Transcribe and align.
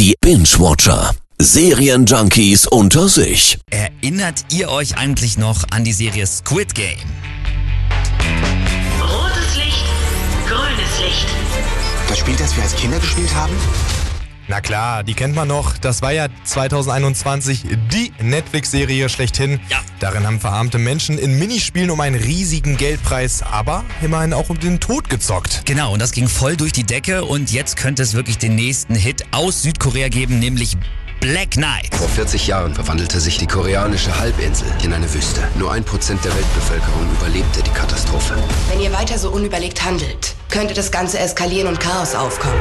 Die 0.00 0.14
Binge-Watcher. 0.22 1.14
Serienjunkies 1.38 2.66
unter 2.66 3.06
sich. 3.06 3.58
Erinnert 3.68 4.46
ihr 4.50 4.70
euch 4.70 4.96
eigentlich 4.96 5.36
noch 5.36 5.64
an 5.72 5.84
die 5.84 5.92
Serie 5.92 6.26
Squid 6.26 6.74
Game? 6.74 6.96
Rotes 8.98 9.56
Licht, 9.56 9.84
grünes 10.48 11.00
Licht. 11.00 11.26
Das 12.08 12.18
Spiel, 12.18 12.34
das 12.36 12.56
wir 12.56 12.62
als 12.62 12.74
Kinder 12.76 12.98
gespielt 12.98 13.34
haben? 13.34 13.52
Na 14.50 14.60
klar, 14.60 15.04
die 15.04 15.14
kennt 15.14 15.36
man 15.36 15.46
noch. 15.46 15.78
Das 15.78 16.02
war 16.02 16.10
ja 16.10 16.26
2021 16.42 17.66
die 17.92 18.12
Netflix-Serie 18.20 19.08
schlechthin. 19.08 19.60
Ja. 19.68 19.78
Darin 20.00 20.26
haben 20.26 20.40
verarmte 20.40 20.78
Menschen 20.78 21.18
in 21.18 21.38
Minispielen 21.38 21.88
um 21.88 22.00
einen 22.00 22.16
riesigen 22.20 22.76
Geldpreis, 22.76 23.44
aber 23.44 23.84
immerhin 24.02 24.32
auch 24.32 24.50
um 24.50 24.58
den 24.58 24.80
Tod 24.80 25.08
gezockt. 25.08 25.62
Genau, 25.66 25.92
und 25.92 26.02
das 26.02 26.10
ging 26.10 26.26
voll 26.26 26.56
durch 26.56 26.72
die 26.72 26.82
Decke 26.82 27.24
und 27.24 27.52
jetzt 27.52 27.76
könnte 27.76 28.02
es 28.02 28.14
wirklich 28.14 28.38
den 28.38 28.56
nächsten 28.56 28.96
Hit 28.96 29.22
aus 29.30 29.62
Südkorea 29.62 30.08
geben, 30.08 30.40
nämlich 30.40 30.76
Black 31.20 31.52
Knight. 31.52 31.94
Vor 31.94 32.08
40 32.08 32.48
Jahren 32.48 32.74
verwandelte 32.74 33.20
sich 33.20 33.38
die 33.38 33.46
koreanische 33.46 34.18
Halbinsel 34.18 34.66
in 34.82 34.92
eine 34.92 35.14
Wüste. 35.14 35.42
Nur 35.60 35.70
ein 35.70 35.84
Prozent 35.84 36.24
der 36.24 36.34
Weltbevölkerung 36.34 37.08
überlebte 37.20 37.62
die 37.62 37.70
Katastrophe. 37.70 38.34
Wenn 38.68 38.80
ihr 38.80 38.92
weiter 38.92 39.16
so 39.16 39.30
unüberlegt 39.30 39.84
handelt, 39.84 40.34
könnte 40.48 40.74
das 40.74 40.90
Ganze 40.90 41.20
eskalieren 41.20 41.68
und 41.68 41.78
Chaos 41.78 42.16
aufkommen. 42.16 42.58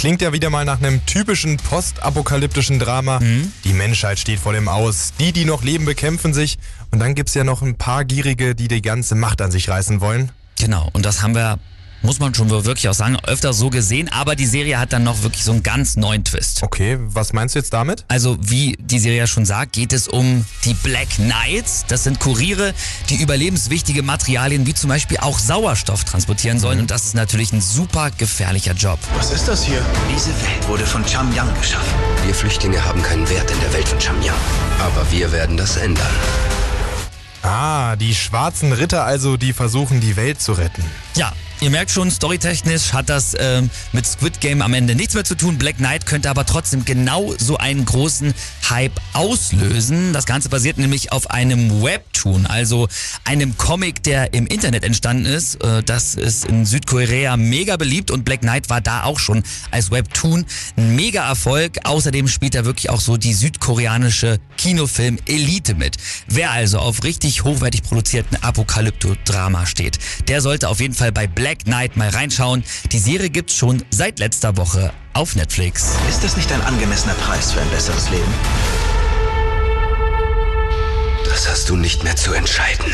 Klingt 0.00 0.22
ja 0.22 0.32
wieder 0.32 0.48
mal 0.48 0.64
nach 0.64 0.80
einem 0.80 1.04
typischen 1.04 1.58
postapokalyptischen 1.58 2.78
Drama. 2.78 3.18
Die 3.64 3.74
Menschheit 3.74 4.18
steht 4.18 4.38
vor 4.38 4.54
dem 4.54 4.66
Aus. 4.66 5.12
Die, 5.20 5.30
die 5.30 5.44
noch 5.44 5.62
leben, 5.62 5.84
bekämpfen 5.84 6.32
sich. 6.32 6.58
Und 6.90 7.00
dann 7.00 7.14
gibt's 7.14 7.34
ja 7.34 7.44
noch 7.44 7.60
ein 7.60 7.74
paar 7.74 8.06
Gierige, 8.06 8.54
die 8.54 8.66
die 8.66 8.80
ganze 8.80 9.14
Macht 9.14 9.42
an 9.42 9.50
sich 9.50 9.68
reißen 9.68 10.00
wollen. 10.00 10.32
Genau, 10.58 10.88
und 10.94 11.04
das 11.04 11.22
haben 11.22 11.34
wir, 11.34 11.58
muss 12.02 12.18
man 12.18 12.34
schon 12.34 12.50
wirklich 12.50 12.88
auch 12.88 12.94
sagen, 12.94 13.16
öfter 13.24 13.52
so 13.52 13.70
gesehen, 13.70 14.08
aber 14.12 14.36
die 14.36 14.46
Serie 14.46 14.78
hat 14.78 14.92
dann 14.92 15.02
noch 15.02 15.22
wirklich 15.22 15.44
so 15.44 15.52
einen 15.52 15.62
ganz 15.62 15.96
neuen 15.96 16.24
Twist. 16.24 16.62
Okay, 16.62 16.98
was 17.00 17.32
meinst 17.32 17.54
du 17.54 17.58
jetzt 17.58 17.72
damit? 17.72 18.04
Also, 18.08 18.36
wie 18.40 18.76
die 18.80 18.98
Serie 18.98 19.18
ja 19.18 19.26
schon 19.26 19.44
sagt, 19.44 19.72
geht 19.72 19.92
es 19.92 20.08
um 20.08 20.44
die 20.64 20.74
Black 20.74 21.08
Knights. 21.16 21.84
Das 21.88 22.04
sind 22.04 22.20
Kuriere, 22.20 22.74
die 23.08 23.16
überlebenswichtige 23.16 24.02
Materialien 24.02 24.66
wie 24.66 24.74
zum 24.74 24.88
Beispiel 24.88 25.18
auch 25.18 25.38
Sauerstoff 25.38 26.04
transportieren 26.04 26.58
sollen. 26.58 26.80
Und 26.80 26.90
das 26.90 27.04
ist 27.04 27.14
natürlich 27.14 27.52
ein 27.52 27.60
super 27.60 28.10
gefährlicher 28.16 28.72
Job. 28.72 28.98
Was 29.16 29.30
ist 29.30 29.48
das 29.48 29.64
hier? 29.64 29.84
Diese 30.14 30.30
Welt 30.30 30.68
wurde 30.68 30.86
von 30.86 31.04
Cham 31.04 31.34
Yang 31.34 31.54
geschaffen. 31.60 31.94
Wir 32.24 32.34
Flüchtlinge 32.34 32.82
haben 32.84 33.02
keinen 33.02 33.28
Wert 33.28 33.50
in 33.50 33.60
der 33.60 33.72
Welt 33.72 33.88
von 33.88 34.00
Chamyang. 34.00 34.36
Aber 34.78 35.10
wir 35.10 35.30
werden 35.32 35.56
das 35.56 35.76
ändern. 35.76 36.06
Ah, 37.42 37.96
die 37.96 38.14
schwarzen 38.14 38.72
Ritter 38.72 39.04
also, 39.04 39.36
die 39.36 39.52
versuchen, 39.52 40.00
die 40.00 40.16
Welt 40.16 40.40
zu 40.40 40.52
retten. 40.52 40.84
Ja, 41.14 41.32
ihr 41.60 41.70
merkt 41.70 41.90
schon, 41.90 42.10
storytechnisch 42.10 42.92
hat 42.92 43.08
das 43.08 43.36
ähm, 43.38 43.70
mit 43.92 44.06
Squid 44.06 44.40
Game 44.40 44.62
am 44.62 44.72
Ende 44.72 44.94
nichts 44.94 45.14
mehr 45.14 45.24
zu 45.24 45.34
tun. 45.34 45.58
Black 45.58 45.76
Knight 45.76 46.06
könnte 46.06 46.30
aber 46.30 46.46
trotzdem 46.46 46.84
genau 46.84 47.34
so 47.38 47.58
einen 47.58 47.84
großen 47.84 48.32
Hype 48.70 48.98
auslösen. 49.12 50.12
Das 50.12 50.26
Ganze 50.26 50.48
basiert 50.48 50.78
nämlich 50.78 51.12
auf 51.12 51.30
einem 51.30 51.82
Webtoon, 51.82 52.46
also 52.46 52.88
einem 53.24 53.56
Comic, 53.58 54.02
der 54.02 54.32
im 54.32 54.46
Internet 54.46 54.84
entstanden 54.84 55.26
ist. 55.26 55.62
Äh, 55.62 55.82
das 55.82 56.14
ist 56.14 56.46
in 56.46 56.64
Südkorea 56.64 57.36
mega 57.36 57.76
beliebt 57.76 58.10
und 58.10 58.24
Black 58.24 58.40
Knight 58.40 58.70
war 58.70 58.80
da 58.80 59.04
auch 59.04 59.18
schon 59.18 59.42
als 59.70 59.90
Webtoon 59.90 60.46
ein 60.76 60.96
mega 60.96 61.28
Erfolg. 61.28 61.78
Außerdem 61.84 62.28
spielt 62.28 62.54
er 62.54 62.64
wirklich 62.64 62.90
auch 62.90 63.00
so 63.00 63.16
die 63.16 63.34
südkoreanische 63.34 64.38
Kinofilm 64.56 65.18
Elite 65.26 65.74
mit. 65.74 65.96
Wer 66.26 66.52
also 66.52 66.78
auf 66.78 67.04
richtig 67.04 67.44
hochwertig 67.44 67.82
produzierten 67.82 68.36
Apokalypto-Drama 68.42 69.66
steht, 69.66 69.98
der 70.28 70.40
sollte 70.40 70.68
auf 70.68 70.80
jeden 70.80 70.94
Fall 70.94 71.12
bei 71.12 71.26
Black 71.50 71.64
Knight 71.64 71.96
mal 71.96 72.08
reinschauen. 72.10 72.62
Die 72.92 72.98
Serie 73.00 73.28
gibt's 73.28 73.56
schon 73.56 73.82
seit 73.90 74.20
letzter 74.20 74.56
Woche 74.56 74.92
auf 75.14 75.34
Netflix. 75.34 75.96
Ist 76.08 76.22
das 76.22 76.36
nicht 76.36 76.52
ein 76.52 76.60
angemessener 76.62 77.14
Preis 77.14 77.50
für 77.50 77.60
ein 77.60 77.68
besseres 77.70 78.08
Leben? 78.08 78.32
Das 81.24 81.50
hast 81.50 81.68
du 81.68 81.74
nicht 81.74 82.04
mehr 82.04 82.14
zu 82.14 82.34
entscheiden. 82.34 82.92